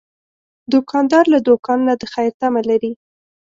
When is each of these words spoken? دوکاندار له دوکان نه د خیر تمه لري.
دوکاندار 0.71 1.25
له 1.33 1.39
دوکان 1.47 1.79
نه 1.87 1.93
د 2.01 2.03
خیر 2.13 2.31
تمه 2.41 2.61
لري. 2.69 2.91